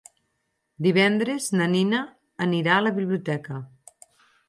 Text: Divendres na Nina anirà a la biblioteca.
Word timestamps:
Divendres 0.85 1.51
na 1.61 1.69
Nina 1.75 2.01
anirà 2.49 2.75
a 2.79 2.87
la 2.89 2.97
biblioteca. 3.01 3.65